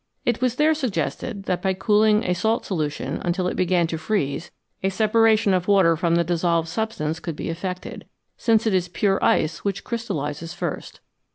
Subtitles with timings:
[0.25, 3.99] It was there sug gested that by cooling a salt solution until it began to
[3.99, 4.49] freeze
[4.81, 8.87] a separation of water from the dissolved sub stance could be affected, since it is
[8.87, 11.01] pure ice which crystallises first.